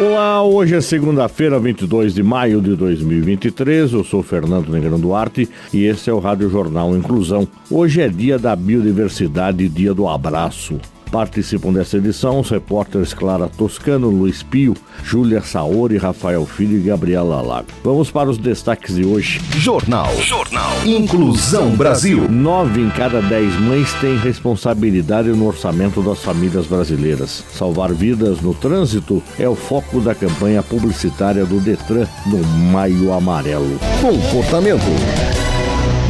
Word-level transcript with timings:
Olá, 0.00 0.42
hoje 0.42 0.74
é 0.74 0.80
segunda-feira, 0.80 1.60
22 1.60 2.14
de 2.14 2.22
maio 2.22 2.62
de 2.62 2.74
2023. 2.74 3.92
Eu 3.92 4.02
sou 4.02 4.22
Fernando 4.22 4.70
Negrão 4.70 4.98
Duarte 4.98 5.48
e 5.72 5.84
esse 5.84 6.08
é 6.08 6.12
o 6.12 6.18
Rádio 6.18 6.48
Jornal 6.50 6.96
Inclusão. 6.96 7.46
Hoje 7.70 8.00
é 8.00 8.08
dia 8.08 8.38
da 8.38 8.56
biodiversidade 8.56 9.62
e 9.64 9.68
dia 9.68 9.92
do 9.92 10.08
abraço. 10.08 10.80
Participam 11.10 11.72
dessa 11.74 11.98
edição 11.98 12.40
os 12.40 12.48
repórteres 12.48 13.12
Clara 13.12 13.48
Toscano, 13.48 14.08
Luiz 14.08 14.42
Pio, 14.42 14.74
Júlia 15.04 15.42
Saori, 15.42 15.98
Rafael 15.98 16.46
Filho 16.46 16.78
e 16.78 16.80
Gabriela 16.80 17.42
Lago. 17.42 17.68
Vamos 17.84 18.10
para 18.10 18.30
os 18.30 18.38
destaques 18.38 18.94
de 18.94 19.04
hoje. 19.04 19.40
Jornal. 19.58 20.10
Jornal. 20.22 20.71
Inclusão 20.84 21.76
Brasil. 21.76 22.28
Nove 22.28 22.80
em 22.80 22.90
cada 22.90 23.22
dez 23.22 23.56
mães 23.60 23.94
têm 24.00 24.16
responsabilidade 24.16 25.28
no 25.28 25.46
orçamento 25.46 26.02
das 26.02 26.18
famílias 26.18 26.66
brasileiras. 26.66 27.44
Salvar 27.52 27.92
vidas 27.92 28.40
no 28.40 28.52
trânsito 28.52 29.22
é 29.38 29.48
o 29.48 29.54
foco 29.54 30.00
da 30.00 30.12
campanha 30.12 30.60
publicitária 30.60 31.46
do 31.46 31.60
Detran 31.60 32.08
no 32.26 32.42
Maio 32.72 33.12
Amarelo. 33.12 33.78
Comportamento. 34.00 34.82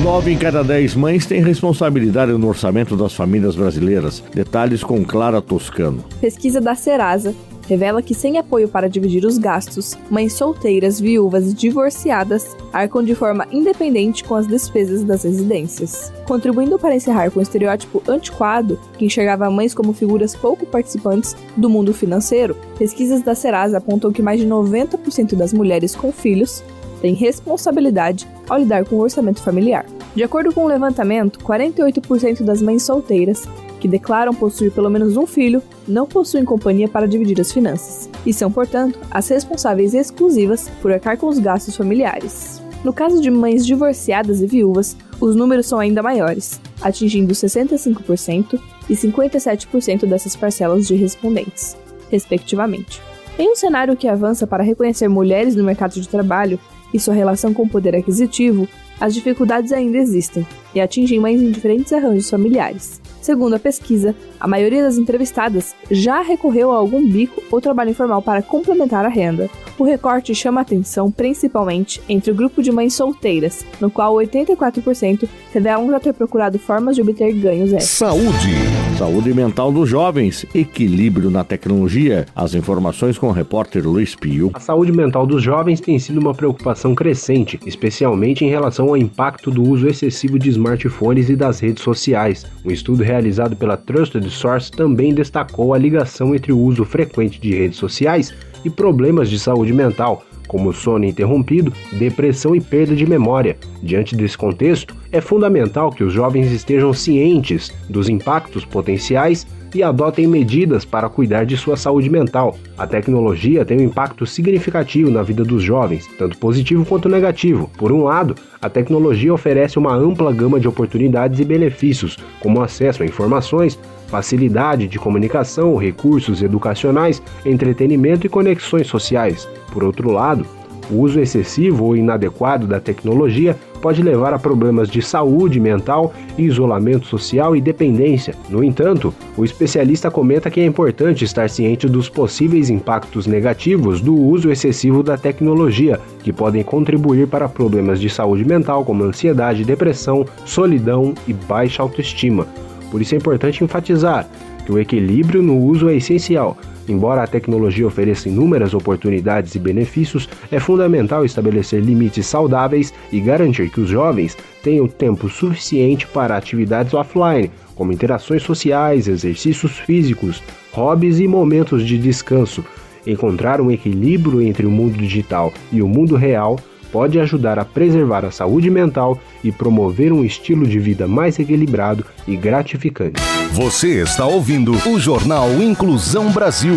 Nove 0.03 0.33
em 0.33 0.39
cada 0.39 0.65
dez 0.65 0.95
mães 0.95 1.27
têm 1.27 1.43
responsabilidade 1.43 2.33
no 2.33 2.49
orçamento 2.49 2.97
das 2.97 3.13
famílias 3.13 3.55
brasileiras. 3.55 4.25
Detalhes 4.35 4.83
com 4.83 5.05
Clara 5.05 5.43
Toscano. 5.43 6.03
Pesquisa 6.19 6.63
da 6.63 6.75
Serasa 6.75 7.35
revela 7.73 8.03
que, 8.03 8.15
sem 8.15 8.37
apoio 8.37 8.69
para 8.69 8.89
dividir 8.89 9.25
os 9.25 9.39
gastos, 9.39 9.97
mães 10.11 10.35
solteiras, 10.35 11.01
viúvas 11.01 11.51
e 11.51 11.55
divorciadas 11.55 12.55
arcam 12.71 13.03
de 13.03 13.15
forma 13.15 13.47
independente 13.51 14.23
com 14.25 14.35
as 14.35 14.47
despesas 14.47 15.03
das 15.03 15.23
residências. 15.25 16.13
Contribuindo 16.27 16.79
para 16.79 16.95
encerrar 16.95 17.31
com 17.31 17.41
o 17.41 17.43
estereótipo 17.43 18.03
antiquado 18.07 18.79
que 18.99 19.07
enxergava 19.07 19.51
mães 19.51 19.73
como 19.73 19.95
figuras 19.95 20.37
pouco 20.37 20.67
participantes 20.67 21.35
do 21.57 21.71
mundo 21.71 21.95
financeiro, 21.95 22.55
pesquisas 22.79 23.23
da 23.23 23.35
Serasa 23.35 23.79
apontam 23.79 24.13
que 24.13 24.21
mais 24.21 24.39
de 24.39 24.47
90% 24.47 25.35
das 25.35 25.55
mulheres 25.55 25.97
com 25.97 26.13
filhos 26.13 26.63
têm 27.01 27.15
responsabilidade 27.15 28.29
ao 28.49 28.59
lidar 28.59 28.85
com 28.85 28.97
o 28.97 29.01
orçamento 29.01 29.43
familiar. 29.43 29.87
De 30.15 30.23
acordo 30.23 30.53
com 30.53 30.65
o 30.65 30.69
levantamento, 30.69 31.41
48% 31.41 32.43
das 32.43 32.61
mães 32.61 32.83
solteiras 32.83 33.49
que 33.83 33.89
declaram 33.89 34.33
possuir 34.33 34.71
pelo 34.71 34.89
menos 34.89 35.17
um 35.17 35.27
filho 35.27 35.61
não 35.89 36.07
possuem 36.07 36.45
companhia 36.45 36.87
para 36.87 37.09
dividir 37.09 37.41
as 37.41 37.51
finanças 37.51 38.09
e 38.25 38.33
são, 38.33 38.49
portanto, 38.49 38.97
as 39.11 39.27
responsáveis 39.27 39.93
exclusivas 39.93 40.71
por 40.81 40.93
arcar 40.93 41.19
com 41.19 41.27
os 41.27 41.41
gastos 41.41 41.77
familiares. 41.77 42.63
No 42.85 42.93
caso 42.93 43.21
de 43.21 43.29
mães 43.29 43.67
divorciadas 43.67 44.41
e 44.41 44.47
viúvas, 44.47 44.97
os 45.21 45.35
números 45.35 45.67
são 45.67 45.81
ainda 45.81 46.01
maiores, 46.01 46.61
atingindo 46.81 47.35
65% 47.35 48.61
e 48.89 48.95
57% 48.95 50.07
dessas 50.07 50.37
parcelas 50.37 50.87
de 50.87 50.95
respondentes, 50.95 51.77
respectivamente. 52.09 53.03
Em 53.37 53.51
um 53.51 53.57
cenário 53.57 53.97
que 53.97 54.07
avança 54.07 54.47
para 54.47 54.63
reconhecer 54.63 55.09
mulheres 55.09 55.57
no 55.57 55.65
mercado 55.65 55.95
de 55.95 56.09
trabalho 56.09 56.57
e 56.93 56.99
sua 56.99 57.15
relação 57.15 57.53
com 57.53 57.63
o 57.63 57.69
poder 57.69 57.97
aquisitivo, 57.97 58.69
as 59.01 59.15
dificuldades 59.15 59.73
ainda 59.73 59.99
existem 59.99 60.47
e 60.75 60.81
atingem 60.81 61.19
mães 61.19 61.41
em 61.41 61.51
diferentes 61.51 61.93
arranjos 61.93 62.31
familiares. 62.31 63.01
Segundo 63.21 63.55
a 63.55 63.59
pesquisa, 63.59 64.17
a 64.39 64.49
maioria 64.49 64.83
das 64.83 64.99
entrevistadas 64.99 65.77
já 65.89 66.23
recorreu 66.23 66.73
a 66.73 66.77
algum 66.77 67.07
bico 67.07 67.41
ou 67.53 67.61
trabalho 67.61 67.91
informal 67.91 68.21
para 68.21 68.43
complementar 68.43 69.05
a 69.05 69.09
renda. 69.09 69.49
O 69.79 69.85
recorte 69.85 70.35
chama 70.35 70.61
atenção 70.61 71.11
principalmente 71.11 72.03
entre 72.09 72.33
o 72.33 72.35
grupo 72.35 72.61
de 72.61 72.73
mães 72.73 72.95
solteiras, 72.95 73.65
no 73.81 73.91
qual 73.91 74.15
84% 74.15 75.29
revelam 75.53 75.89
já 75.91 76.01
ter 76.01 76.13
procurado 76.13 76.59
formas 76.59 76.97
de 76.97 77.03
obter 77.03 77.33
ganhos 77.33 77.73
extras. 77.73 77.91
Saúde. 77.91 78.82
Saúde 78.99 79.35
mental 79.35 79.73
dos 79.73 79.89
jovens, 79.89 80.47
equilíbrio 80.55 81.31
na 81.31 81.43
tecnologia. 81.43 82.27
As 82.37 82.55
informações 82.55 83.19
com 83.19 83.29
o 83.29 83.33
repórter 83.33 83.87
Luiz 83.89 84.15
Pio. 84.15 84.51
A 84.55 84.61
saúde 84.61 84.93
mental 84.93 85.27
dos 85.27 85.43
jovens 85.43 85.81
tem 85.81 85.99
sido 85.99 86.21
uma 86.21 86.35
preocupação 86.35 86.95
crescente, 86.95 87.59
especialmente 87.67 88.45
em 88.45 88.49
relação 88.49 88.89
ao 88.89 88.97
impacto 88.97 89.51
do 89.51 89.63
uso 89.63 89.89
excessivo 89.89 90.39
de 90.39 90.51
smartphones 90.51 91.29
e 91.29 91.35
das 91.35 91.59
redes 91.59 91.83
sociais. 91.83 92.47
Um 92.65 92.71
estudo 92.71 93.03
realizado 93.03 93.57
pela 93.57 93.77
Trusted 93.77 94.29
Source 94.31 94.71
também 94.71 95.13
destacou 95.13 95.75
a 95.75 95.79
ligação 95.79 96.35
entre 96.35 96.53
o 96.53 96.59
uso 96.59 96.85
frequente 96.85 97.41
de 97.41 97.55
redes 97.55 97.79
sociais 97.79 98.33
e 98.65 98.71
problemas 98.71 99.29
de 99.29 99.39
saúde 99.39 99.73
mental, 99.73 100.25
como 100.53 100.71
sono 100.71 101.07
interrompido, 101.07 101.73
depressão 101.93 102.55
e 102.55 102.61
perda 102.61 102.95
de 102.95 103.07
memória. 103.07 103.57
Diante 103.83 104.15
desse 104.15 104.37
contexto, 104.37 104.95
é 105.11 105.21
fundamental 105.21 105.91
que 105.91 106.05
os 106.05 106.13
jovens 106.13 106.53
estejam 106.53 106.93
cientes 106.93 107.73
dos 107.89 108.11
impactos 108.11 108.63
potenciais 108.63 109.47
e 109.75 109.83
adotem 109.83 110.27
medidas 110.27 110.85
para 110.85 111.09
cuidar 111.09 111.47
de 111.47 111.57
sua 111.57 111.79
saúde 111.79 112.11
mental. 112.11 112.59
A 112.77 112.87
tecnologia 112.87 113.65
tem 113.65 113.79
um 113.79 113.85
impacto 113.85 114.27
significativo 114.27 115.11
na 115.11 115.23
vida 115.23 115.43
dos 115.43 115.63
jovens, 115.63 116.07
tanto 116.19 116.37
positivo 116.37 116.85
quanto 116.85 117.09
negativo. 117.09 117.71
Por 117.79 117.91
um 117.91 118.05
lado, 118.05 118.35
a 118.61 118.69
tecnologia 118.69 119.33
oferece 119.33 119.79
uma 119.79 119.95
ampla 119.95 120.33
gama 120.33 120.61
de 120.61 120.69
oportunidades 120.69 121.41
e 121.41 121.45
benefícios, 121.45 122.19
como 122.41 122.61
acesso 122.61 123.03
a 123.03 123.07
informações, 123.07 123.79
facilidade 124.13 124.87
de 124.87 124.99
comunicação, 124.99 125.75
recursos 125.75 126.43
educacionais, 126.43 127.23
entretenimento 127.47 128.27
e 128.27 128.29
conexões 128.29 128.87
sociais. 128.87 129.49
Por 129.73 129.83
outro 129.83 130.11
lado, 130.11 130.45
o 130.91 130.97
uso 130.97 131.19
excessivo 131.19 131.87
ou 131.87 131.97
inadequado 131.97 132.67
da 132.67 132.79
tecnologia 132.79 133.57
pode 133.81 134.03
levar 134.03 134.35
a 134.35 134.39
problemas 134.39 134.91
de 134.91 135.01
saúde 135.01 135.59
mental, 135.59 136.13
isolamento 136.37 137.07
social 137.07 137.57
e 137.57 137.61
dependência. 137.61 138.35
No 138.51 138.63
entanto, 138.63 139.15
o 139.35 139.47
especialista 139.47 140.11
comenta 140.11 140.51
que 140.51 140.61
é 140.61 140.67
importante 140.67 141.25
estar 141.25 141.49
ciente 141.49 141.89
dos 141.89 142.11
possíveis 142.11 142.69
impactos 142.69 143.27
negativos 143.27 144.03
do 144.03 144.15
uso 144.15 144.51
excessivo 144.51 145.03
da 145.03 145.17
tecnologia, 145.17 145.99
que 146.23 146.35
podem 146.35 146.63
contribuir 146.63 147.27
para 147.27 147.49
problemas 147.49 147.99
de 147.99 148.11
saúde 148.11 148.45
mental 148.45 148.85
como 148.85 149.05
ansiedade, 149.05 149.65
depressão, 149.65 150.27
solidão 150.45 151.15
e 151.27 151.33
baixa 151.33 151.83
autoestima. 151.83 152.47
Por 152.93 153.01
isso 153.01 153.15
é 153.15 153.19
importante 153.19 153.65
enfatizar 153.65 154.29
que 154.67 154.71
o 154.71 154.79
equilíbrio 154.79 155.43
no 155.43 155.57
uso 155.59 155.89
é 155.89 155.97
essencial. 155.97 156.59
Embora 156.87 157.23
a 157.23 157.27
tecnologia 157.27 157.87
ofereça 157.87 158.29
inúmeras 158.29 158.75
oportunidades 158.75 159.55
e 159.55 159.59
benefícios, 159.59 160.29
é 160.51 160.61
fundamental 160.61 161.25
estabelecer 161.25 161.81
limites 161.81 162.27
saudáveis 162.27 162.93
e 163.11 163.19
garantir 163.19 163.71
que 163.71 163.81
os 163.81 163.89
jovens 163.89 164.37
tenham 164.63 164.87
tempo 164.87 165.31
suficiente 165.31 166.07
para 166.07 166.37
atividades 166.37 166.93
offline, 166.93 167.51
como 167.75 167.93
interações 167.93 168.43
sociais, 168.43 169.09
exercícios 169.09 169.79
físicos, 169.79 170.43
hobbies 170.73 171.19
e 171.19 171.27
momentos 171.27 171.87
de 171.87 171.97
descanso. 171.97 172.63
Encontrar 173.07 173.59
um 173.59 173.71
equilíbrio 173.71 174.43
entre 174.43 174.67
o 174.67 174.71
mundo 174.71 174.99
digital 174.99 175.51
e 175.73 175.81
o 175.81 175.89
mundo 175.89 176.15
real 176.15 176.59
pode 176.93 177.19
ajudar 177.19 177.59
a 177.59 177.65
preservar 177.65 178.25
a 178.25 178.31
saúde 178.31 178.71
mental 178.71 179.19
e 179.43 179.51
promover 179.51 180.13
um 180.13 180.23
estilo 180.23 180.67
de 180.67 180.79
vida 180.79 181.09
mais 181.09 181.39
equilibrado 181.39 182.05
e 182.29 182.37
gratificante. 182.37 183.21
Você 183.53 184.03
está 184.03 184.27
ouvindo 184.27 184.73
o 184.87 185.01
Jornal 185.01 185.51
Inclusão 185.55 186.31
Brasil. 186.31 186.77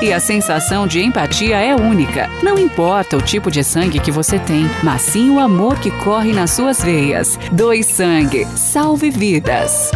e 0.00 0.12
a 0.12 0.20
sensação 0.20 0.86
de 0.86 1.02
empatia 1.02 1.58
é 1.58 1.74
única. 1.74 2.28
Não 2.42 2.58
importa 2.58 3.16
o 3.16 3.22
tipo 3.22 3.50
de 3.50 3.62
sangue 3.62 3.98
que 4.00 4.10
você 4.10 4.38
tem, 4.38 4.68
mas 4.82 5.02
sim 5.02 5.30
o 5.30 5.38
amor 5.38 5.78
que 5.78 5.90
corre 5.90 6.32
nas 6.32 6.50
suas 6.50 6.82
veias. 6.82 7.38
Doe 7.52 7.82
sangue, 7.82 8.46
salve 8.56 9.10
vidas. 9.10 9.90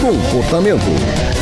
Comportamento. 0.00 1.41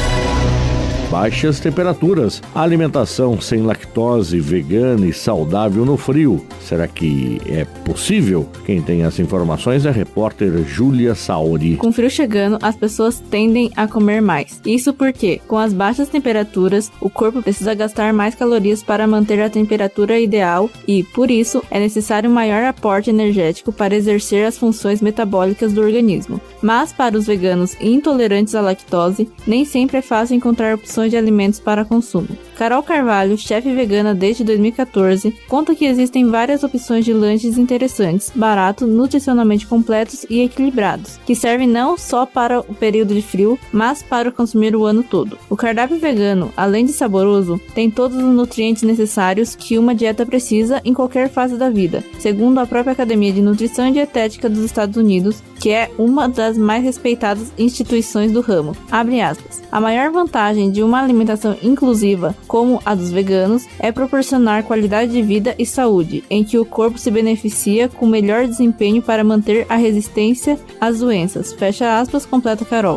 Baixas 1.11 1.59
temperaturas. 1.59 2.41
Alimentação 2.55 3.41
sem 3.41 3.63
lactose, 3.63 4.39
vegana 4.39 5.07
e 5.07 5.13
saudável 5.13 5.85
no 5.85 5.97
frio. 5.97 6.47
Será 6.61 6.87
que 6.87 7.41
é 7.47 7.65
possível? 7.85 8.49
Quem 8.65 8.81
tem 8.81 9.03
as 9.03 9.19
informações 9.19 9.85
é 9.85 9.89
a 9.89 9.93
repórter 9.93 10.65
Júlia 10.65 11.17
Saori. 11.17 11.77
Com 11.77 11.91
frio 11.91 12.09
chegando, 12.09 12.59
as 12.63 12.77
pessoas 12.77 13.19
tendem 13.19 13.73
a 13.77 13.89
comer 13.89 14.23
mais. 14.23 14.61
Isso 14.65 14.95
porque, 14.95 15.41
com 15.49 15.59
as 15.59 15.73
baixas 15.73 16.09
temperaturas, 16.09 16.93
o 17.01 17.11
corpo 17.11 17.43
precisa 17.43 17.75
gastar 17.75 18.13
mais 18.13 18.37
calorias 18.37 18.83
para 18.83 19.07
manter 19.07 19.43
a 19.43 19.51
temperatura 19.51 20.21
ideal 20.21 20.71
e, 20.87 21.03
por 21.03 21.29
isso, 21.29 21.61
é 21.71 21.81
necessário 21.81 22.31
um 22.31 22.35
maior 22.35 22.63
aporte 22.63 23.11
energético 23.11 23.73
para 23.73 23.97
exercer 23.97 24.47
as 24.47 24.57
funções 24.57 25.03
metabólicas 25.03 25.73
do 25.73 25.81
organismo. 25.81 26.41
Mas, 26.63 26.93
para 26.93 27.19
os 27.19 27.27
veganos 27.27 27.77
intolerantes 27.81 28.55
à 28.55 28.61
lactose, 28.61 29.29
nem 29.45 29.65
sempre 29.65 29.97
é 29.97 30.03
fácil 30.03 30.37
encontrar 30.37 30.77
opções 30.77 31.00
de 31.09 31.17
alimentos 31.17 31.61
para 31.61 31.85
consumo. 31.85 32.29
Carol 32.57 32.83
Carvalho, 32.83 33.39
chefe 33.39 33.75
vegana 33.75 34.15
desde 34.15 34.45
2014, 34.45 35.35
conta 35.49 35.75
que 35.75 35.87
existem 35.87 36.29
várias 36.29 36.63
opções 36.63 37.05
de 37.05 37.13
lanches 37.13 37.57
interessantes, 37.57 38.31
baratos, 38.35 38.89
nutricionalmente 38.89 39.67
completos 39.67 40.27
e 40.29 40.43
equilibrados, 40.43 41.19
que 41.25 41.35
servem 41.35 41.67
não 41.67 41.97
só 41.97 42.27
para 42.27 42.61
o 42.61 42.75
período 42.75 43.15
de 43.15 43.23
frio, 43.23 43.59
mas 43.73 44.03
para 44.03 44.31
consumir 44.31 44.77
o 44.77 44.85
ano 44.85 45.03
todo. 45.03 45.39
O 45.49 45.57
cardápio 45.57 45.99
vegano, 45.99 46.53
além 46.57 46.85
de 46.85 46.93
saboroso, 46.93 47.61
tem 47.75 47.91
todos 47.91 48.17
os 48.17 48.23
nutrientes 48.23 48.83
necessários 48.83 49.55
que 49.55 49.79
uma 49.79 49.95
dieta 49.95 50.27
precisa 50.27 50.81
em 50.85 50.93
qualquer 50.93 51.31
fase 51.31 51.57
da 51.57 51.71
vida, 51.71 52.05
segundo 52.19 52.59
a 52.59 52.67
própria 52.67 52.93
Academia 52.93 53.33
de 53.33 53.41
Nutrição 53.41 53.89
e 53.89 53.93
Dietética 53.93 54.49
dos 54.49 54.65
Estados 54.65 54.97
Unidos, 54.97 55.43
que 55.59 55.71
é 55.71 55.91
uma 55.99 56.29
das 56.29 56.57
mais 56.57 56.83
respeitadas 56.83 57.53
instituições 57.59 58.33
do 58.33 58.41
ramo. 58.41 58.77
Abre 58.91 59.21
aspas. 59.21 59.63
A 59.71 59.81
maior 59.81 60.11
vantagem 60.11 60.71
de 60.71 60.83
uma 60.83 60.90
alimentação 60.99 61.57
inclusiva 61.63 62.35
como 62.47 62.81
a 62.85 62.95
dos 62.95 63.11
veganos, 63.11 63.67
é 63.79 63.93
proporcionar 63.93 64.65
qualidade 64.65 65.13
de 65.13 65.23
vida 65.23 65.55
e 65.59 65.65
saúde, 65.65 66.25
em 66.29 66.43
que 66.43 66.59
o 66.59 66.65
corpo 66.65 66.99
se 66.99 67.11
beneficia 67.11 67.89
com 67.89 68.07
melhor 68.07 68.47
desempenho 68.47 69.03
para 69.03 69.25
manter 69.25 69.67
a 69.69 69.77
resistência 69.77 70.59
às 70.81 70.99
doenças. 70.99 71.53
Fecha 71.53 71.99
aspas, 72.01 72.27
completa 72.27 72.65
Carol. 72.65 72.97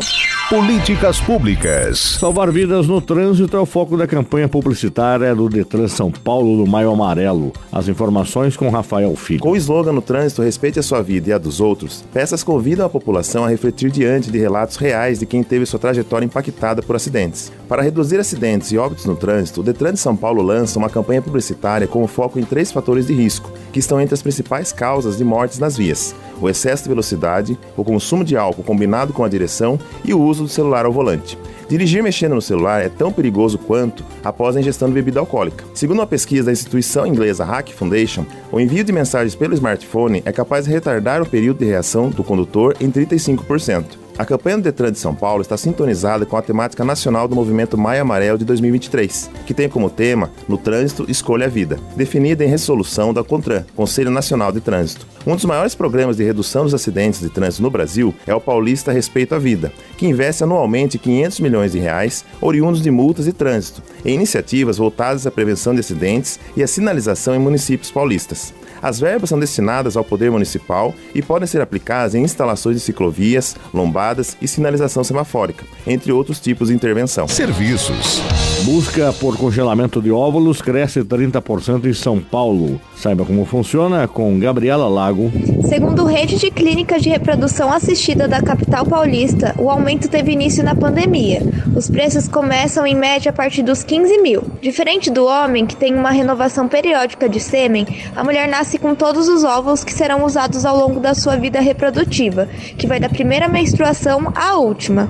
Políticas 0.50 1.22
públicas. 1.22 2.18
Salvar 2.20 2.52
vidas 2.52 2.86
no 2.86 3.00
trânsito 3.00 3.56
é 3.56 3.60
o 3.60 3.66
foco 3.66 3.96
da 3.96 4.06
campanha 4.06 4.48
publicitária 4.48 5.34
do 5.34 5.48
Detran 5.48 5.88
São 5.88 6.12
Paulo 6.12 6.58
do 6.58 6.70
Maio 6.70 6.92
Amarelo. 6.92 7.54
As 7.72 7.88
informações 7.88 8.58
com 8.58 8.70
Rafael 8.70 9.16
Filho. 9.16 9.40
Com 9.40 9.52
o 9.52 9.56
slogan 9.56 9.94
no 9.94 10.02
trânsito 10.02 10.42
Respeite 10.42 10.80
a 10.80 10.84
sua 10.84 11.02
vida 11.02 11.30
e 11.30 11.34
a 11.34 11.38
dos 11.38 11.62
outros, 11.62 12.04
peças 12.14 12.44
convidam 12.44 12.86
a 12.86 12.90
população 12.90 13.46
a 13.46 13.48
refletir 13.48 13.90
diante 13.90 14.30
de 14.30 14.38
relatos 14.38 14.76
reais 14.76 15.20
de 15.20 15.26
quem 15.26 15.44
teve 15.44 15.66
sua 15.66 15.80
trajetória 15.80 16.26
impactada 16.26 16.84
por 16.84 16.98
acidentes. 16.98 17.52
Para 17.68 17.82
reduzir 17.82 18.20
acidentes 18.20 18.72
e 18.72 18.78
óbitos 18.78 19.06
no 19.06 19.16
trânsito, 19.16 19.62
o 19.62 19.64
Detran 19.64 19.94
de 19.94 20.00
São 20.00 20.16
Paulo 20.16 20.42
lança 20.42 20.78
uma 20.78 20.90
campanha 20.90 21.22
publicitária 21.22 21.88
com 21.88 22.06
foco 22.06 22.38
em 22.38 22.44
três 22.44 22.72
fatores 22.72 23.08
de 23.08 23.14
risco, 23.14 23.50
que 23.72 23.80
estão 23.80 24.00
entre 24.00 24.14
as 24.14 24.22
principais 24.22 24.74
causas 24.74 25.18
de 25.18 25.24
mortes 25.24 25.58
nas 25.58 25.78
vias: 25.78 26.14
o 26.44 26.50
excesso 26.50 26.84
de 26.84 26.90
velocidade, 26.90 27.58
o 27.78 27.84
consumo 27.84 28.24
de 28.24 28.36
álcool 28.36 28.64
combinado 28.64 29.14
com 29.14 29.24
a 29.24 29.30
direção 29.30 29.80
e 30.04 30.14
o 30.14 30.22
uso 30.22 30.44
do 30.44 30.50
celular 30.50 30.86
ao 30.86 30.92
volante. 30.92 31.38
Dirigir 31.70 32.04
mexendo 32.04 32.36
no 32.36 32.42
celular 32.42 32.84
é 32.84 32.90
tão 32.90 33.12
perigoso 33.12 33.58
quanto 33.58 34.04
após 34.24 34.56
a 34.56 34.60
ingestão 34.60 34.88
de 34.88 34.94
bebida 34.94 35.20
alcoólica. 35.20 35.64
Segundo 35.74 36.00
uma 36.00 36.08
pesquisa 36.08 36.46
da 36.46 36.52
instituição 36.52 37.08
inglesa 37.08 37.46
Hack 37.46 37.72
Foundation, 37.72 38.26
o 38.52 38.60
envio 38.60 38.84
de 38.84 38.92
mensagens 38.92 39.36
pelo 39.36 39.54
smartphone 39.54 40.22
é 40.26 40.32
capaz 40.32 40.66
de 40.66 40.72
retardar 40.72 41.22
o 41.22 41.26
período 41.26 41.60
de 41.60 41.66
reação 41.66 42.10
do 42.10 42.24
condutor 42.24 42.76
em 42.80 42.92
35%. 42.92 44.03
A 44.16 44.24
campanha 44.24 44.58
do 44.58 44.64
Detran 44.64 44.92
de 44.92 45.00
São 45.00 45.16
Paulo 45.16 45.42
está 45.42 45.58
sintonizada 45.58 46.24
com 46.24 46.38
a 46.38 46.42
temática 46.42 46.86
nacional 46.86 47.28
do 47.28 47.36
movimento 47.36 47.76
Maio 47.76 48.04
Amarelo 48.04 48.38
de 48.38 48.46
2023, 48.46 49.32
que 49.44 49.56
tem 49.56 49.68
como 49.68 49.90
tema 49.90 50.30
No 50.48 50.56
Trânsito, 50.56 51.10
Escolha 51.10 51.48
a 51.48 51.50
Vida, 51.50 51.80
definida 51.96 52.46
em 52.46 52.48
resolução 52.48 53.12
da 53.12 53.24
CONTRAN, 53.24 53.66
Conselho 53.76 54.12
Nacional 54.12 54.52
de 54.52 54.62
Trânsito. 54.62 55.08
Um 55.26 55.36
dos 55.36 55.46
maiores 55.46 55.74
programas 55.74 56.18
de 56.18 56.24
redução 56.24 56.64
dos 56.64 56.76
acidentes 56.76 57.22
de 57.22 57.30
trânsito 57.30 57.64
no 57.64 57.72
Brasil 57.72 58.14
é 58.28 58.36
o 58.36 58.42
Paulista 58.42 58.92
Respeito 58.92 59.34
à 59.34 59.40
Vida, 59.40 59.74
que 59.98 60.06
investe 60.06 60.44
anualmente 60.44 61.00
500 61.00 61.40
milhões 61.40 61.72
de 61.72 61.80
reais 61.80 62.24
oriundos 62.40 62.84
de 62.84 62.92
multas 62.92 63.26
e 63.26 63.34
trânsito, 63.34 63.82
em 64.06 64.14
iniciativas 64.14 64.78
voltadas 64.78 65.26
à 65.26 65.32
prevenção 65.32 65.74
de 65.74 65.80
acidentes 65.80 66.40
e 66.56 66.62
à 66.62 66.68
sinalização 66.68 67.34
em 67.34 67.40
municípios 67.40 67.90
paulistas. 67.90 68.54
As 68.84 69.00
verbas 69.00 69.30
são 69.30 69.40
destinadas 69.40 69.96
ao 69.96 70.04
poder 70.04 70.30
municipal 70.30 70.94
e 71.16 71.22
podem 71.22 71.48
ser 71.48 71.62
aplicadas 71.62 72.14
em 72.14 72.22
instalações 72.22 72.76
de 72.76 72.82
ciclovias, 72.82 73.56
lombadas 73.74 74.36
e 74.42 74.48
sinalização 74.48 75.06
semafórica, 75.06 75.64
entre 75.88 76.12
outros 76.12 76.38
tipos 76.38 76.68
de 76.68 76.76
intervenção. 76.76 77.26
Serviços. 77.26 78.22
Busca 78.66 79.14
por 79.14 79.38
congelamento 79.38 80.02
de 80.02 80.12
óvulos 80.12 80.62
cresce 80.62 81.02
30% 81.02 81.86
em 81.86 81.94
São 81.94 82.20
Paulo. 82.20 82.80
Saiba 82.96 83.26
como 83.26 83.46
funciona 83.46 84.08
com 84.08 84.38
Gabriela 84.38 84.88
Lago. 84.90 85.32
Segundo 85.68 86.06
rede 86.06 86.38
de 86.38 86.52
clínicas 86.52 87.02
de 87.02 87.10
reprodução 87.10 87.72
assistida 87.72 88.28
da 88.28 88.42
capital 88.42 88.86
paulista, 88.86 89.56
o 89.58 89.70
aumento 89.70 90.10
teve 90.10 90.34
início 90.34 90.64
na 90.64 90.76
pandemia. 90.76 91.42
Os 91.84 91.90
preços 91.90 92.30
começam 92.30 92.88
em 92.88 92.96
média 92.96 93.30
a 93.30 93.34
partir 93.34 93.62
dos 93.62 93.84
15 93.84 94.22
mil. 94.22 94.42
Diferente 94.62 95.12
do 95.12 95.26
homem, 95.26 95.66
que 95.66 95.76
tem 95.76 95.94
uma 95.94 96.12
renovação 96.12 96.66
periódica 96.66 97.28
de 97.28 97.42
sêmen, 97.42 97.86
a 98.16 98.24
mulher 98.24 98.48
nasce 98.48 98.80
com 98.80 98.96
todos 98.96 99.28
os 99.28 99.44
óvulos 99.44 99.84
que 99.84 99.94
serão 99.94 100.24
usados 100.24 100.64
ao 100.64 100.78
longo 100.78 101.02
da 101.02 101.14
sua 101.14 101.36
vida 101.36 101.60
reprodutiva, 101.60 102.48
que 102.78 102.88
vai 102.88 103.02
da 103.02 103.10
primeira 103.10 103.50
menstruação 103.50 104.32
à 104.34 104.56
última. 104.56 105.10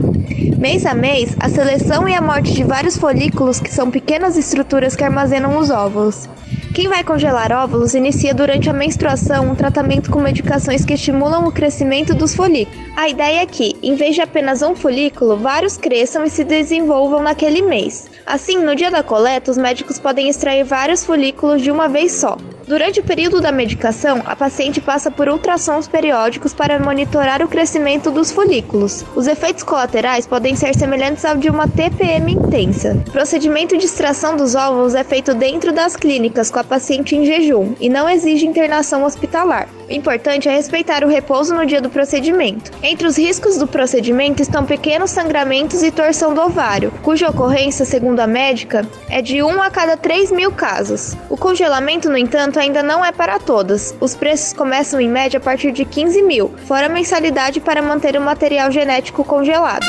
Mês 0.57 0.83
a 0.87 0.95
mês, 0.95 1.35
a 1.39 1.47
seleção 1.47 2.09
e 2.09 2.15
a 2.15 2.21
morte 2.21 2.51
de 2.51 2.63
vários 2.63 2.97
folículos, 2.97 3.59
que 3.59 3.71
são 3.71 3.91
pequenas 3.91 4.35
estruturas 4.35 4.95
que 4.95 5.03
armazenam 5.03 5.59
os 5.59 5.69
óvulos. 5.69 6.27
Quem 6.73 6.87
vai 6.87 7.03
congelar 7.03 7.51
óvulos 7.51 7.93
inicia 7.93 8.33
durante 8.33 8.67
a 8.67 8.73
menstruação 8.73 9.51
um 9.51 9.53
tratamento 9.53 10.09
com 10.09 10.19
medicações 10.19 10.83
que 10.83 10.95
estimulam 10.95 11.45
o 11.45 11.51
crescimento 11.51 12.15
dos 12.15 12.33
folículos. 12.33 12.79
A 12.97 13.07
ideia 13.07 13.43
é 13.43 13.45
que, 13.45 13.75
em 13.83 13.93
vez 13.93 14.15
de 14.15 14.21
apenas 14.21 14.63
um 14.63 14.75
folículo, 14.75 15.37
vários 15.37 15.77
cresçam 15.77 16.23
e 16.25 16.31
se 16.31 16.43
desenvolvam 16.43 17.21
naquele 17.21 17.61
mês. 17.61 18.09
Assim, 18.25 18.57
no 18.57 18.75
dia 18.75 18.89
da 18.89 19.03
coleta, 19.03 19.51
os 19.51 19.57
médicos 19.57 19.99
podem 19.99 20.27
extrair 20.29 20.63
vários 20.63 21.05
folículos 21.05 21.61
de 21.61 21.69
uma 21.69 21.87
vez 21.87 22.13
só. 22.13 22.37
Durante 22.67 23.01
o 23.01 23.03
período 23.03 23.41
da 23.41 23.51
medicação, 23.51 24.21
a 24.25 24.35
paciente 24.35 24.79
passa 24.79 25.11
por 25.11 25.27
ultrassons 25.27 25.87
periódicos 25.87 26.53
para 26.53 26.79
monitorar 26.79 27.41
o 27.41 27.47
crescimento 27.47 28.09
dos 28.09 28.31
folículos. 28.31 29.05
Os 29.15 29.27
efeitos 29.27 29.63
colaterais 29.63 30.25
podem 30.25 30.55
ser 30.55 30.73
semelhantes 30.73 31.25
ao 31.25 31.35
de 31.35 31.49
uma 31.49 31.67
TPM 31.67 32.31
intensa. 32.31 32.97
O 33.07 33.11
procedimento 33.11 33.77
de 33.77 33.85
extração 33.85 34.37
dos 34.37 34.55
óvulos 34.55 34.95
é 34.95 35.03
feito 35.03 35.33
dentro 35.33 35.73
das 35.73 35.95
clínicas 35.95 36.49
com 36.49 36.59
a 36.59 36.63
paciente 36.63 37.15
em 37.15 37.25
jejum 37.25 37.73
e 37.79 37.89
não 37.89 38.09
exige 38.09 38.45
internação 38.45 39.03
hospitalar. 39.03 39.67
Importante 39.93 40.49
é 40.49 40.51
respeitar 40.51 41.03
o 41.03 41.07
repouso 41.07 41.53
no 41.53 41.67
dia 41.67 41.79
do 41.79 41.87
procedimento. 41.87 42.71
Entre 42.81 43.05
os 43.05 43.15
riscos 43.15 43.57
do 43.57 43.67
procedimento 43.67 44.41
estão 44.41 44.65
pequenos 44.65 45.11
sangramentos 45.11 45.83
e 45.83 45.91
torção 45.91 46.33
do 46.33 46.41
ovário, 46.41 46.91
cuja 47.03 47.29
ocorrência, 47.29 47.85
segundo 47.85 48.19
a 48.19 48.25
médica, 48.25 48.87
é 49.07 49.21
de 49.21 49.43
1 49.43 49.61
a 49.61 49.69
cada 49.69 49.95
3 49.95 50.31
mil 50.31 50.51
casos. 50.51 51.15
O 51.29 51.37
congelamento, 51.37 52.09
no 52.09 52.17
entanto, 52.17 52.59
ainda 52.59 52.81
não 52.81 53.05
é 53.05 53.11
para 53.11 53.37
todas. 53.37 53.95
Os 54.01 54.15
preços 54.15 54.51
começam 54.51 54.99
em 54.99 55.07
média 55.07 55.37
a 55.37 55.41
partir 55.41 55.71
de 55.71 55.85
15 55.85 56.23
mil, 56.23 56.51
fora 56.65 56.87
a 56.87 56.89
mensalidade 56.89 57.59
para 57.59 57.79
manter 57.79 58.17
o 58.17 58.21
material 58.21 58.71
genético 58.71 59.23
congelado. 59.23 59.85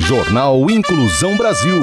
Jornal 0.00 0.70
Inclusão 0.70 1.36
Brasil. 1.36 1.82